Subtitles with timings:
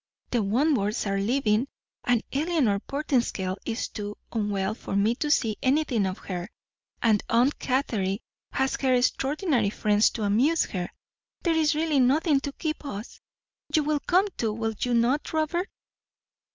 [0.31, 1.67] The Wentworths are leaving,
[2.05, 6.49] and Eleanor Portinscale is too unwell for me to see anything of her,
[7.03, 8.17] and Aunt Catherine
[8.51, 10.89] has her extraordinary friends to amuse her;
[11.43, 13.21] there is really nothing to keep us.
[13.75, 15.69] You will come too, will you not, Robert?"